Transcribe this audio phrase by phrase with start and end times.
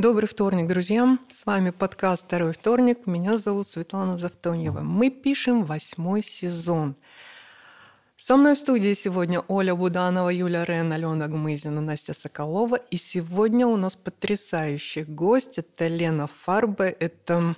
[0.00, 1.18] Добрый вторник, друзья.
[1.30, 3.06] С вами подкаст «Второй вторник».
[3.06, 4.80] Меня зовут Светлана Завтоньева.
[4.80, 6.96] Мы пишем восьмой сезон.
[8.16, 12.76] Со мной в студии сегодня Оля Буданова, Юля Рен, Алена Гмызина, Настя Соколова.
[12.76, 15.58] И сегодня у нас потрясающий гость.
[15.58, 16.96] Это Лена Фарбе.
[16.98, 17.54] Это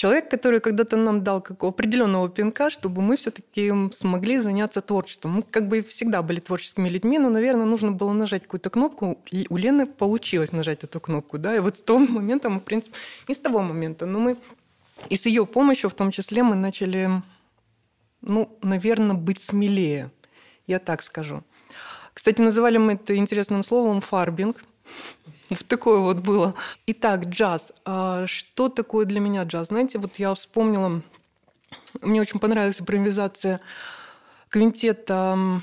[0.00, 5.32] человек, который когда-то нам дал как определенного пинка, чтобы мы все-таки смогли заняться творчеством.
[5.32, 9.18] Мы как бы всегда были творческими людьми, но, наверное, нужно было нажать какую-то кнопку.
[9.30, 11.36] И у Лены получилось нажать эту кнопку.
[11.36, 11.54] Да?
[11.54, 12.96] И вот с того момента мы, в принципе,
[13.28, 14.36] не с того момента, но мы
[15.10, 17.10] и с ее помощью в том числе мы начали,
[18.22, 20.10] ну, наверное, быть смелее.
[20.66, 21.42] Я так скажу.
[22.14, 24.64] Кстати, называли мы это интересным словом фарбинг.
[25.50, 26.54] В такое вот было.
[26.86, 27.72] Итак, джаз.
[27.84, 29.68] А что такое для меня джаз?
[29.68, 31.02] Знаете, вот я вспомнила,
[32.02, 33.60] мне очень понравилась импровизация
[34.48, 35.60] квинтета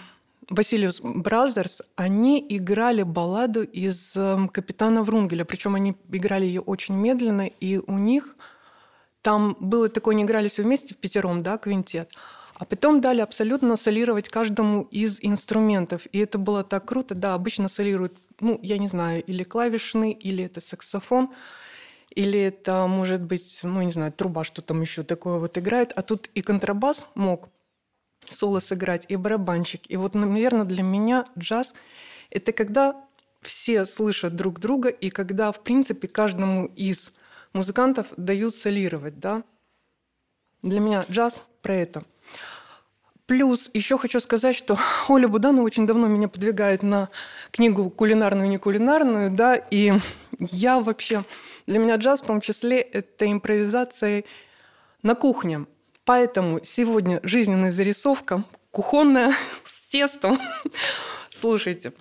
[0.50, 4.14] Василиус Бразерс, они играли балладу из
[4.54, 8.36] «Капитана Врунгеля», причем они играли ее очень медленно, и у них
[9.22, 12.14] там было такое, они играли все вместе в пятером, да, квинтет,
[12.60, 16.08] а потом дали абсолютно солировать каждому из инструментов.
[16.12, 17.14] И это было так круто.
[17.14, 21.32] Да, обычно солируют ну, я не знаю, или клавишный, или это саксофон,
[22.12, 25.92] или это, может быть, ну, не знаю, труба, что там еще такое вот играет.
[25.96, 27.50] А тут и контрабас мог
[28.28, 29.82] соло сыграть, и барабанщик.
[29.90, 31.74] И вот, наверное, для меня джаз–
[32.30, 32.96] это когда
[33.42, 37.14] все слышат друг друга, и когда, в принципе, каждому из
[37.54, 39.44] музыкантов дают солировать, да.
[40.64, 42.04] Для меня джаз про это–
[43.28, 47.10] Плюс еще хочу сказать, что Оля Буданова очень давно меня подвигает на
[47.52, 49.94] книгу кулинарную, не кулинарную, да, и
[50.40, 51.26] я вообще,
[51.68, 54.24] для меня джаз в том числе это импровизация
[55.04, 55.66] на кухне.
[56.06, 59.34] Поэтому сегодня жизненная зарисовка, кухонная,
[59.66, 60.40] с тестом.
[61.30, 61.92] Слушайте.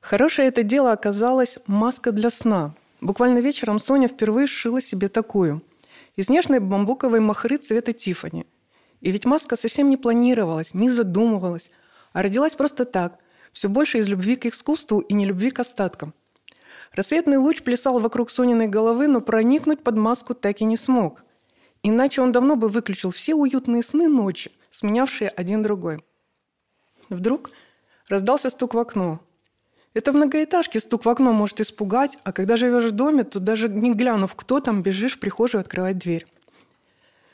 [0.00, 2.72] Хорошее это дело оказалось маска для сна.
[3.00, 5.62] Буквально вечером Соня впервые сшила себе такую–
[6.20, 8.46] из нежной бамбуковой махры цвета Тифани.
[9.00, 11.70] И ведь маска совсем не планировалась, не задумывалась,
[12.12, 13.18] а родилась просто так,
[13.54, 16.12] все больше из любви к искусству и не любви к остаткам.
[16.92, 21.24] Рассветный луч плясал вокруг Сониной головы, но проникнуть под маску так и не смог.
[21.82, 26.04] Иначе он давно бы выключил все уютные сны ночи, сменявшие один другой.
[27.08, 27.50] Вдруг
[28.10, 29.20] раздался стук в окно.
[29.92, 33.68] Это в многоэтажке стук в окно может испугать, а когда живешь в доме, то даже
[33.68, 36.26] не глянув, кто там, бежишь в прихожую открывать дверь.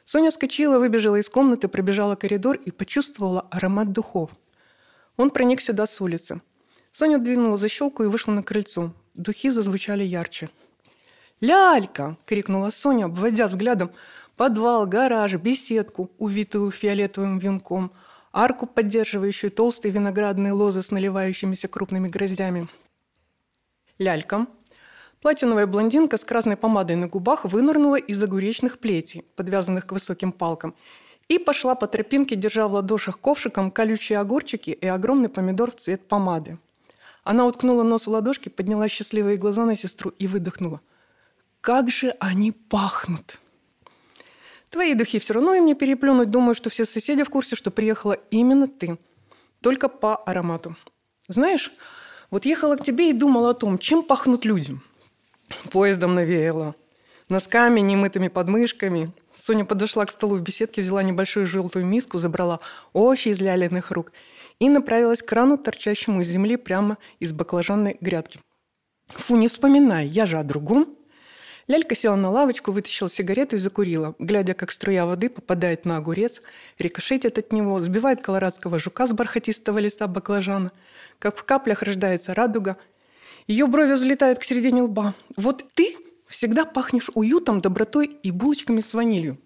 [0.04, 4.30] Соня вскочила, выбежала из комнаты, пробежала коридор и почувствовала аромат духов.
[5.16, 6.40] Он проник сюда с улицы.
[6.92, 8.92] Соня двинула защелку и вышла на крыльцо.
[9.14, 10.48] Духи зазвучали ярче.
[11.40, 13.90] «Лялька!»– крикнула Соня, обводя взглядом
[14.36, 17.92] подвал, гараж, беседку, увитую фиолетовым венком–
[18.36, 22.69] арку, поддерживающую толстые виноградные лозы с наливающимися крупными гроздями.
[23.98, 24.47] Лялька.
[25.22, 30.74] Платиновая блондинка с красной помадой на губах вынырнула из огуречных плетей, подвязанных к высоким палкам,
[31.28, 36.06] и пошла по тропинке, держа в ладошах ковшиком колючие огурчики и огромный помидор в цвет
[36.06, 36.58] помады.
[37.24, 40.80] Она уткнула нос в ладошки, подняла счастливые глаза на сестру и выдохнула.
[41.62, 43.41] «Как же они пахнут!»
[44.76, 46.31] Твои духи все равно им не переплюнуть.
[46.31, 48.98] Думаю, что все соседи в курсе, что приехала именно ты.
[49.62, 50.76] Только по аромату.
[51.28, 51.72] Знаешь,
[52.31, 54.78] вот ехала к тебе и думала о том, чем пахнут люди.
[55.72, 56.75] Поездом навеяло.
[57.31, 59.12] Носками, немытыми подмышками.
[59.34, 62.60] Соня подошла к столу в беседке, взяла небольшую желтую миску, забрала
[62.92, 64.12] овощи из ляленых рук
[64.59, 68.41] и направилась к крану, торчащему из земли прямо из баклажанной грядки.
[69.06, 70.98] Фу, не вспоминай, я же о другом.
[71.69, 76.41] Лялька села на лавочку, вытащила сигарету и закурила, глядя, как струя воды попадает на огурец,
[76.78, 80.71] рикошетит от него, сбивает колорадского жука с бархатистого листа баклажана,
[81.19, 82.77] как в каплях рождается радуга.
[83.49, 85.15] Ее брови взлетают к середине лба.
[85.37, 85.97] Вот ты
[86.28, 89.38] всегда пахнешь уютом, добротой и булочками с ванилью.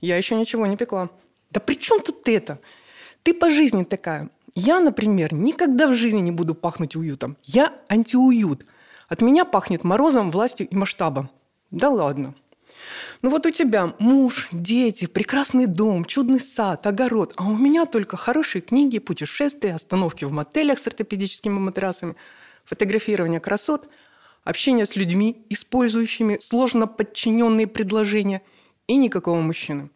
[0.00, 1.10] Я еще ничего не пекла.
[1.50, 2.60] Да при чем тут это?
[3.22, 4.30] Ты по жизни такая.
[4.54, 7.36] Я, например, никогда в жизни не буду пахнуть уютом.
[7.44, 8.66] Я антиуют.
[9.08, 11.30] От меня пахнет морозом, властью и масштабом.
[11.70, 12.34] Да ладно.
[13.22, 18.16] Ну вот у тебя муж, дети, прекрасный дом, чудный сад, огород, а у меня только
[18.16, 22.16] хорошие книги, путешествия, остановки в мотелях с ортопедическими матрасами,
[22.64, 23.88] фотографирование красот,
[24.44, 28.42] общение с людьми, использующими сложно подчиненные предложения
[28.86, 29.90] и никакого мужчины.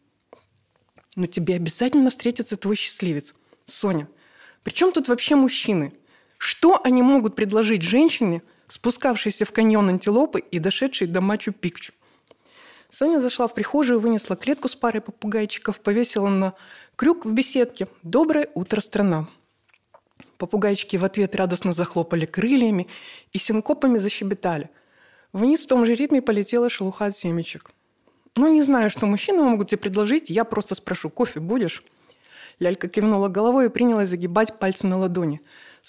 [1.17, 3.35] Но тебе обязательно встретится твой счастливец.
[3.67, 4.09] Соня,
[4.63, 5.93] при чем тут вообще мужчины?
[6.39, 11.93] Что они могут предложить женщине– спускавшийся в каньон антилопы и дошедший до Мачу-Пикчу.
[12.89, 16.55] Соня зашла в прихожую, вынесла клетку с парой попугайчиков, повесила на
[16.97, 17.89] крюк в беседке.
[18.03, 19.29] «Доброе утро, страна!»
[20.39, 22.89] Попугайчики в ответ радостно захлопали крыльями
[23.33, 24.71] и синкопами защебетали.
[25.33, 27.71] Вниз в том же ритме полетела шелуха от семечек.
[28.37, 31.85] «Ну, не знаю, что мужчины могут тебе предложить, я просто спрошу, кофе будешь?»
[32.59, 35.41] Лялька кивнула головой и принялась загибать пальцы на ладони.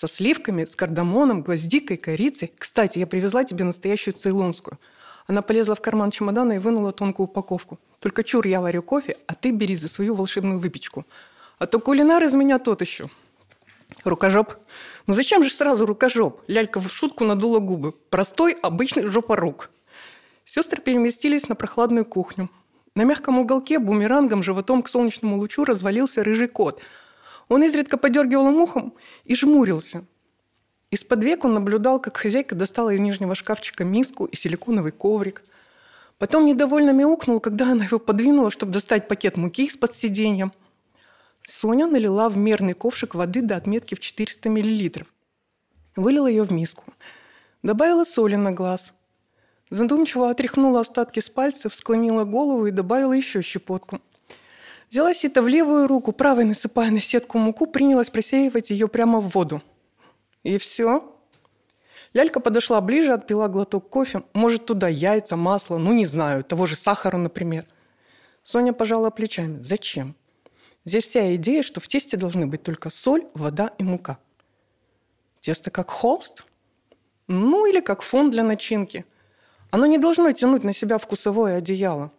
[0.01, 2.51] «Со сливками, с кардамоном, гвоздикой, корицей.
[2.57, 4.80] Кстати, я привезла тебе настоящую цейлонскую».
[5.27, 7.77] Она полезла в карман чемодана и вынула тонкую упаковку.
[8.00, 11.06] «Только чур, я варю кофе, а ты бери за свою волшебную выпечку.
[11.59, 13.12] А то кулинар из меня тот еще».
[14.03, 14.56] Рукожоп.
[15.06, 16.42] Ну зачем же сразу рукожоп?
[16.47, 17.92] Лялька в шутку надула губы.
[17.92, 19.69] Простой, обычный жопорук.
[20.45, 22.50] Сестры переместились на прохладную кухню.
[22.95, 26.81] На мягком уголке бумерангом животом к солнечному лучу развалился рыжий кот.
[27.51, 28.94] Он изредка подергивал мухом
[29.25, 30.06] и жмурился.
[30.89, 35.44] Из-под век он наблюдал, как хозяйка достала из нижнего шкафчика миску и силиконовый коврик.
[36.18, 40.50] Потом недовольно мяукнул, когда она его подвинула, чтобы достать пакет муки из-под сиденья.
[41.42, 45.06] Соня налила в мерный ковшик воды до отметки в 400 мл.
[45.97, 46.86] Вылила ее в миску.
[47.63, 48.94] Добавила соли на глаз.
[49.69, 54.00] Задумчиво отряхнула остатки с пальцев, склонила голову и добавила еще щепотку.
[54.92, 59.30] Взяла сито в левую руку, правой насыпая на сетку муку, принялась просеивать ее прямо в
[59.30, 59.62] воду.
[60.44, 61.16] И все.
[62.14, 64.24] Лялька подошла ближе, отпила глоток кофе.
[64.34, 67.66] Может, туда яйца, масло, ну, не знаю, того же сахара, например.
[68.44, 69.62] Соня пожала плечами.
[69.62, 70.14] Зачем?
[70.84, 74.18] Здесь вся идея, что в тесте должны быть только соль, вода и мука.
[75.40, 76.46] Тесто как холст?
[77.28, 79.06] Ну, или как фон для начинки.
[79.70, 82.12] Оно не должно тянуть на себя вкусовое одеяло.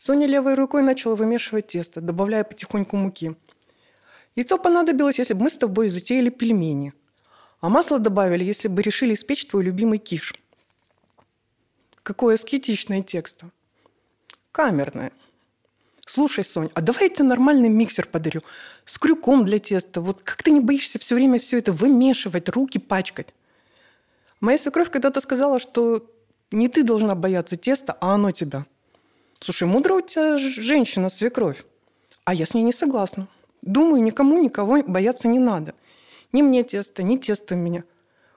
[0.00, 3.36] Соня левой рукой начала вымешивать тесто, добавляя потихоньку муки.
[4.34, 6.94] Яйцо понадобилось, если бы мы с тобой затеяли пельмени.
[7.60, 10.32] А масло добавили, если бы решили испечь твой любимый киш.
[12.02, 13.50] Какое аскетичное тесто.
[14.52, 15.12] Камерное.
[16.06, 18.40] Слушай, Сонь, а давай я тебе нормальный миксер подарю.
[18.86, 20.00] С крюком для теста.
[20.00, 23.34] Вот как ты не боишься все время все это вымешивать, руки пачкать?
[24.40, 26.10] Моя свекровь когда-то сказала, что
[26.52, 28.64] не ты должна бояться теста, а оно тебя.
[29.40, 31.64] Слушай, мудрая у тебя женщина, свекровь.
[32.24, 33.26] А я с ней не согласна.
[33.62, 35.74] Думаю, никому никого бояться не надо.
[36.32, 37.84] Ни мне тесто, ни тесто меня.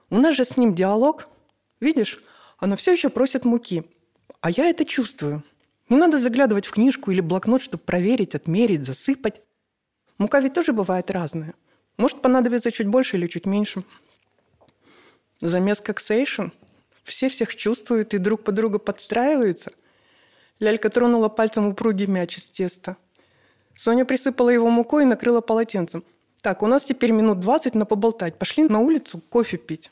[0.08, 1.28] У нас же с ним диалог.
[1.78, 2.22] Видишь,
[2.58, 3.84] она все еще просит муки.
[4.40, 5.42] А я это чувствую.
[5.90, 9.42] Не надо заглядывать в книжку или блокнот, чтобы проверить, отмерить, засыпать.
[10.16, 11.54] Мука ведь тоже бывает разная.
[11.98, 13.84] Может понадобиться чуть больше или чуть меньше.
[15.40, 16.46] Замес как сейшн.
[17.02, 19.72] Все всех чувствуют и друг под друга подстраиваются.
[20.60, 22.96] Лялька тронула пальцем упругий мяч из теста.
[23.76, 26.04] Соня присыпала его мукой и накрыла полотенцем.
[26.42, 28.38] Так, у нас теперь минут двадцать на поболтать.
[28.38, 29.90] Пошли на улицу кофе пить.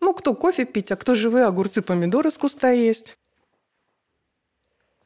[0.00, 3.18] Ну, кто кофе пить, а кто живые огурцы, помидоры с куста есть.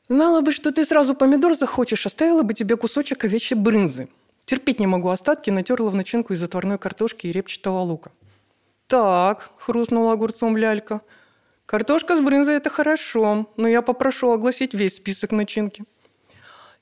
[0.08, 4.08] Знала бы, что ты сразу помидор захочешь, оставила бы тебе кусочек овечьей брынзы.
[4.44, 8.12] Терпеть не могу остатки, натерла в начинку из отварной картошки и репчатого лука.
[8.86, 11.00] «Так»,— хрустнула огурцом лялька,—
[11.66, 15.84] «картошка с брынзой— это хорошо, но я попрошу огласить весь список начинки».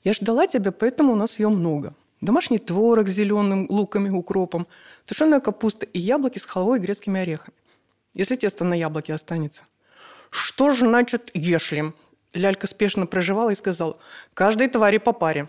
[0.03, 1.95] «Я ждала тебя, поэтому у нас ее много.
[2.21, 4.67] Домашний творог с зеленым луками, укропом,
[5.05, 7.55] тушеная капуста и яблоки с халвой и грецкими орехами.
[8.13, 9.63] Если тесто на яблоке останется».
[10.29, 11.93] «Что же значит «если»?»
[12.33, 13.97] Лялька спешно проживала и сказала,
[14.33, 15.47] «Каждой твари по паре».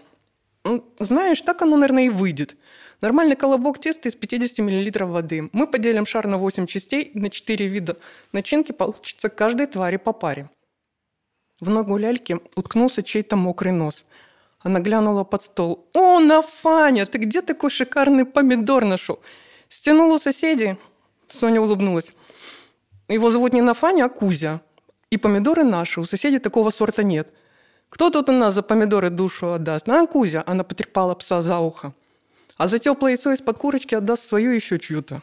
[0.98, 2.56] «Знаешь, так оно, наверное, и выйдет.
[3.04, 5.50] Нормальный колобок теста из 50 мл воды.
[5.52, 7.98] Мы поделим шар на 8 частей на 4 вида.
[8.32, 10.48] Начинки получится каждой твари по паре».
[11.60, 14.06] В ногу ляльки уткнулся чей-то мокрый нос.
[14.60, 15.86] Она глянула под стол.
[15.92, 19.18] «О, Нафаня, ты где такой шикарный помидор нашел?
[19.68, 20.78] Стянул у соседей?»
[21.28, 22.14] Соня улыбнулась.
[23.08, 24.62] «Его зовут не Нафаня, а Кузя.
[25.10, 27.34] И помидоры наши, у соседей такого сорта нет.
[27.90, 29.90] Кто тут у нас за помидоры душу отдаст?
[29.90, 31.92] А, Кузя, она потрепала пса за ухо.
[32.56, 35.22] А за теплое яйцо из-под курочки отдаст свою еще чью-то.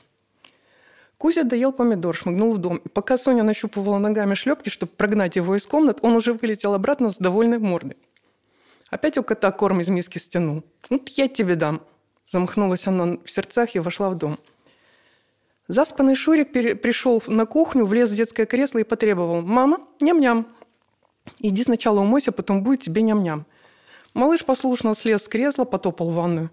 [1.18, 2.78] Кузя доел помидор, шмыгнул в дом.
[2.78, 7.10] И пока Соня нащупывала ногами шлепки, чтобы прогнать его из комнат, он уже вылетел обратно
[7.10, 7.98] с довольной мордой.
[8.90, 10.64] Опять у кота корм из миски стянул.
[10.90, 11.82] «Ну, я тебе дам!»
[12.26, 14.40] Замахнулась она в сердцах и вошла в дом–
[15.72, 19.42] Заспанный Шурик пришел на кухню, влез в детское кресло и потребовал.
[19.42, 20.46] «Мама, ням-ням!»
[21.40, 23.46] «Иди сначала умойся, потом будет тебе ням-ням».
[24.14, 26.52] Малыш послушно слез с кресла, потопал в ванную.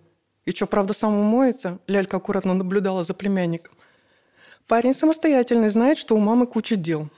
[0.48, 3.74] «И что, правда, сам умоется?» Лялька аккуратно наблюдала за племянником.
[4.66, 7.10] Парень самостоятельный, знает, что у мамы куча дел.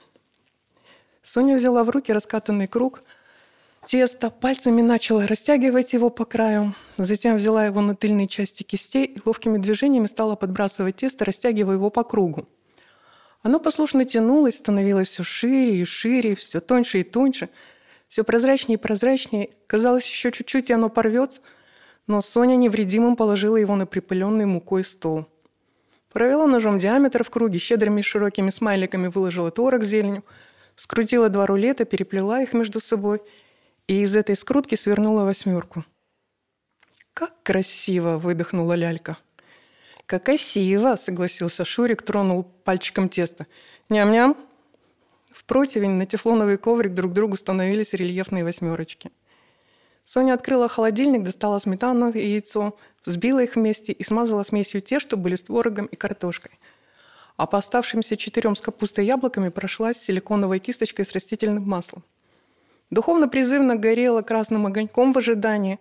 [1.21, 3.03] Соня взяла в руки раскатанный круг–
[3.85, 9.19] тесто, пальцами начала растягивать его по краю, затем взяла его на тыльные части кистей и
[9.23, 12.49] ловкими движениями стала подбрасывать тесто, растягивая его по кругу.
[13.43, 17.47] Оно послушно тянулось, становилось все шире и шире, все тоньше и тоньше,
[18.09, 19.51] все прозрачнее и прозрачнее.
[19.67, 21.39] Казалось, еще чуть-чуть, и оно порвется,
[22.11, 25.27] но Соня невредимым положила его на припыленный мукой стол.
[26.11, 30.25] Провела ножом диаметр в круге, щедрыми широкими смайликами выложила творог зеленью,
[30.75, 33.21] скрутила два рулета, переплела их между собой
[33.87, 35.85] и из этой скрутки свернула восьмерку.
[37.13, 39.17] «Как красиво!»– выдохнула лялька.
[40.05, 43.47] «Как красиво!»– согласился Шурик, тронул пальчиком тесто.
[43.87, 44.35] «Ням-ням!»
[45.31, 49.11] В противень на тефлоновый коврик друг другу становились рельефные восьмерочки.
[50.13, 52.75] Соня открыла холодильник, достала сметану и яйцо,
[53.05, 56.59] взбила их вместе и смазала смесью те, что были с творогом и картошкой.
[57.37, 62.03] А по оставшимся четырем с капустой и яблоками прошлась силиконовой кисточкой с растительным маслом.
[62.89, 65.79] Духовно-призывно горела красным огоньком в ожидании.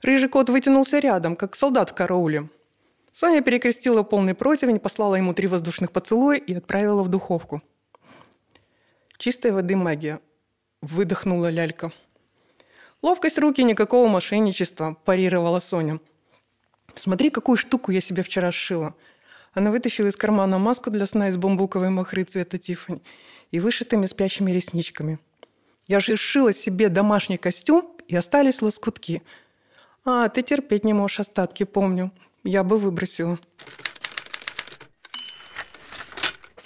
[0.00, 2.48] Рыжий кот вытянулся рядом, как солдат в карауле.
[3.12, 7.60] Соня перекрестила полный противень, послала ему три воздушных поцелуя и отправила в духовку.
[9.18, 10.20] «Чистой воды магия»,–
[10.80, 11.92] выдохнула лялька.
[13.02, 16.00] «Ловкость руки, никакого мошенничества»,– парировала Соня.
[16.94, 18.94] «Смотри, какую штуку я себе вчера сшила».
[19.52, 23.02] Она вытащила из кармана маску для сна из бамбуковой махры цвета Тиффани
[23.50, 25.18] и вышитыми спящими ресничками.
[25.86, 29.22] Я же сшила себе домашний костюм, и остались лоскутки.
[30.04, 32.12] А, ты терпеть не можешь остатки, помню.
[32.44, 33.38] Я бы выбросила.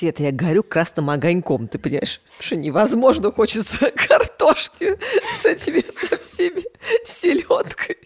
[0.00, 4.98] Света, я горю красным огоньком, ты понимаешь, что невозможно хочется картошки
[5.38, 6.64] с этими со всеми
[7.04, 7.98] селедкой,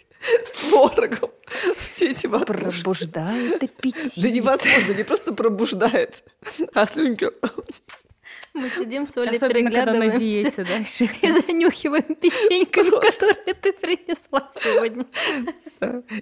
[0.44, 1.30] с творогом,
[1.78, 2.82] все эти ватрушки.
[2.82, 4.12] Пробуждает аппетит.
[4.16, 6.24] Да невозможно, не просто пробуждает,
[6.74, 7.30] а слюнки
[8.54, 11.04] мы сидим с Олей, Особенно, когда на переглядываемся диете, да, еще.
[11.22, 15.06] и занюхиваем печеньками, которые ты принесла сегодня.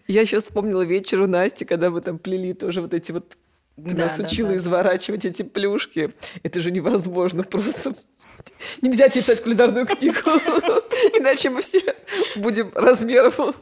[0.07, 3.37] Я сейчас вспомнила вечер у Насти, когда мы там плели тоже вот эти вот
[3.77, 4.57] ты Да, нас да, учила да.
[4.57, 6.15] изворачивать эти плюшки.
[6.43, 7.43] Это же невозможно.
[7.43, 7.95] Просто
[8.83, 10.19] нельзя читать кулинарную книгу.
[11.19, 11.97] Иначе мы все
[12.37, 13.55] будем размером.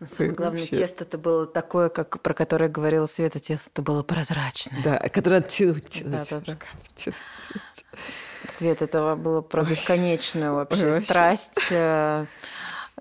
[0.00, 0.76] Но самое главное, вообще.
[0.76, 4.82] тесто-то было такое, как про которое говорила Света, тесто-то было прозрачное.
[4.82, 6.12] Да, который надо тянуть, тянуть.
[6.12, 6.52] Да-да-да.
[6.52, 8.00] руками, тянуть, тянуть.
[8.48, 12.24] Свет этого было про бесконечную вообще Ой, страсть э,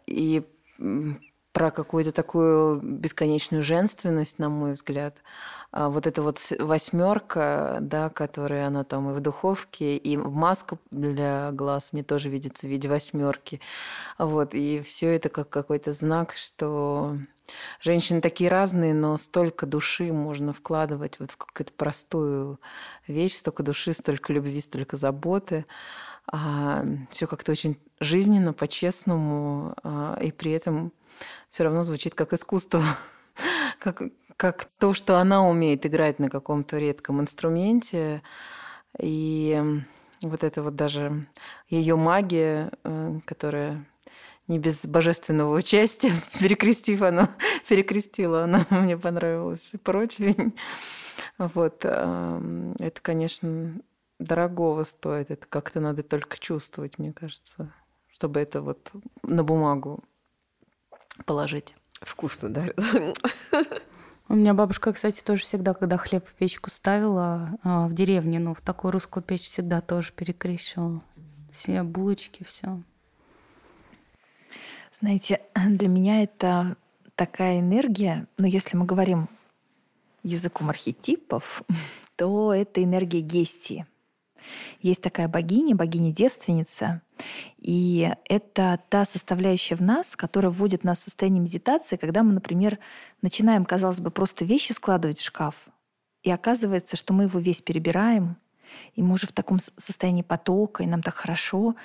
[0.08, 0.44] и
[1.52, 5.18] про какую-то такую бесконечную женственность, на мой взгляд.
[5.72, 11.52] А вот эта вот восьмерка, да, которая она там и в духовке, и маска для
[11.52, 13.62] глаз мне тоже видится в виде восьмерки.
[14.18, 17.18] Вот, и все это как какой-то знак, что
[17.82, 22.60] женщины такие разные, но столько души можно вкладывать вот в какую-то простую
[23.08, 25.66] вещь, столько души, столько любви, столько заботы.
[27.12, 30.94] все как-то очень жизненно, по-честному, а, и при этом
[31.50, 32.84] все равно звучит как искусство,
[33.80, 34.02] как,
[34.38, 38.22] как то, что она умеет играть на каком-то редком инструменте.
[39.00, 39.62] И
[40.22, 41.28] вот это вот даже
[41.70, 43.86] ее магия, э, которая
[44.48, 47.30] не без божественного участия, перекрестив она,
[47.70, 50.54] перекрестила она, мне понравилась противень.
[51.38, 53.80] Вот, эм, это, конечно,
[54.20, 55.32] дорогого стоит.
[55.32, 57.74] Это как-то надо только чувствовать, мне кажется,
[58.08, 58.92] чтобы это вот
[59.24, 60.04] на бумагу
[61.24, 61.76] положить.
[62.02, 62.66] Вкусно, да?
[64.28, 68.54] У меня бабушка, кстати, тоже всегда, когда хлеб в печку ставила а, в деревне, ну,
[68.54, 71.02] в такую русскую печь всегда тоже перекрещивала.
[71.52, 72.80] Все булочки, все.
[74.92, 76.78] Знаете, для меня это
[77.16, 79.28] такая энергия, но если мы говорим
[80.22, 81.64] языком архетипов,
[82.16, 83.88] то это энергия Гестии.
[84.82, 87.02] Есть такая богиня, богиня-девственница,
[87.58, 92.80] и это та составляющая в нас, которая вводит нас в состояние медитации, когда мы, например,
[93.22, 95.56] начинаем, казалось бы, просто вещи складывать в шкаф,
[96.24, 98.38] и оказывается, что мы его весь перебираем,
[98.96, 101.76] и мы уже в таком состоянии потока, и нам так хорошо.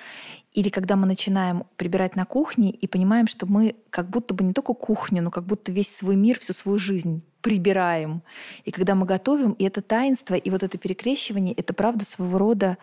[0.53, 4.53] Или когда мы начинаем прибирать на кухне и понимаем, что мы как будто бы не
[4.53, 8.23] только кухню, но как будто весь свой мир, всю свою жизнь прибираем.
[8.65, 12.79] И когда мы готовим, и это таинство, и вот это перекрещивание, это правда своего рода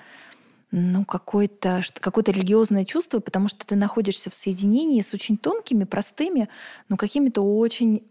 [0.72, 6.48] ну, какое-то какое-то религиозное чувство, потому что ты находишься в соединении с очень тонкими, простыми,
[6.88, 8.08] но какими-то очень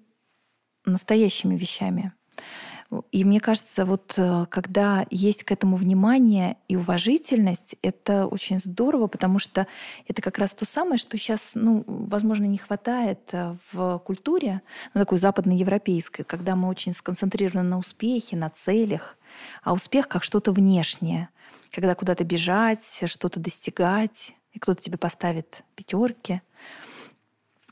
[0.84, 2.12] настоящими вещами.
[3.12, 9.06] И мне кажется, вот э, когда есть к этому внимание и уважительность, это очень здорово,
[9.06, 9.68] потому что
[10.08, 15.00] это как раз то самое, что сейчас, ну, возможно, не хватает э, в культуре, ну,
[15.00, 19.16] такой западноевропейской, когда мы очень сконцентрированы на успехе, на целях,
[19.62, 21.28] а успех как что-то внешнее,
[21.70, 26.42] когда куда-то бежать, что-то достигать, и кто-то тебе поставит пятерки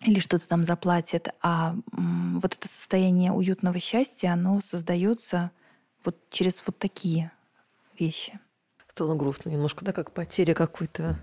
[0.02, 5.50] или что-то там заплатит, а вот это состояние уютного счастья, оно создается
[6.04, 7.32] вот через вот такие
[7.98, 8.38] вещи.
[8.86, 11.18] Стало грустно немножко, да, как потеря какой-то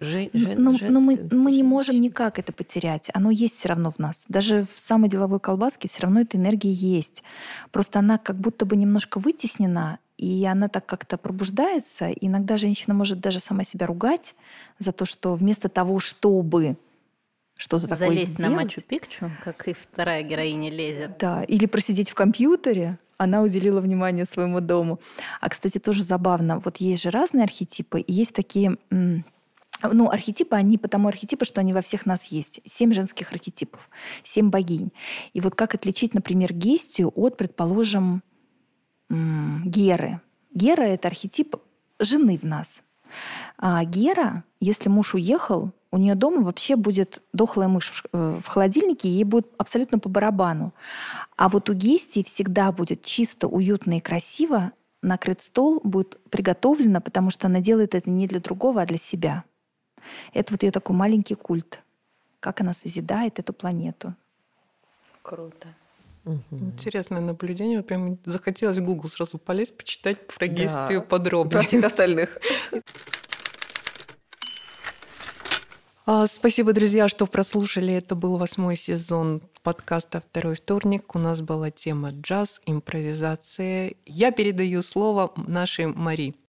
[0.00, 3.10] жен, ну, ну, мы, мы не можем никак это потерять.
[3.14, 4.26] Оно есть все равно в нас.
[4.28, 7.22] Даже в самой деловой колбаске все равно эта энергия есть.
[7.70, 12.08] Просто она как будто бы немножко вытеснена, и она так как-то пробуждается.
[12.08, 14.34] И иногда женщина может даже сама себя ругать
[14.80, 16.76] за то, что вместо того, чтобы
[17.58, 21.18] что-то такое Залезть сделать, на Мачу-Пикчу, как и вторая героиня лезет.
[21.18, 25.00] Да, или просидеть в компьютере, она уделила внимание своему дому.
[25.40, 28.78] А, кстати, тоже забавно, вот есть же разные архетипы, и есть такие
[29.82, 32.60] ну, архетипы, они потому архетипы, что они во всех нас есть.
[32.64, 33.90] Семь женских архетипов,
[34.22, 34.92] семь богинь.
[35.34, 38.22] И вот как отличить, например, Гестию от, предположим,
[39.10, 40.20] Геры?
[40.54, 41.56] Гера— это архетип
[41.98, 42.82] жены в нас.
[43.56, 49.08] А Гера, если муж уехал, у нее дома вообще будет дохлая мышь в э, холодильнике,
[49.08, 50.74] ей будет абсолютно по барабану.
[51.36, 57.30] А вот у Гестии всегда будет чисто, уютно и красиво, накрыт стол будет приготовлено, потому
[57.30, 59.44] что она делает это не для другого, а для себя.
[60.32, 61.82] Это вот ее такой маленький культ.
[62.40, 64.14] Как она созидает эту планету.
[65.22, 65.68] Круто.
[66.50, 67.78] Интересное наблюдение.
[67.78, 70.52] Вот прям захотелось в Google сразу полезть, почитать про да.
[70.52, 71.50] Гестию подробно.
[71.50, 72.38] Про всех остальных.
[76.10, 77.92] А, спасибо, друзья, что прослушали.
[77.92, 81.14] Это был восьмой сезон подкаста «Второй вторник».
[81.14, 83.92] У нас была тема джаз, импровизация.
[84.06, 86.34] Я передаю слово нашей Мари.